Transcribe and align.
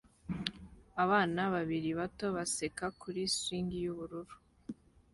Abana 1.03 1.41
babiri 1.53 1.89
bato 1.99 2.25
baseka 2.35 2.85
kuri 3.01 3.21
swing 3.37 3.69
y'ubururu 3.83 4.35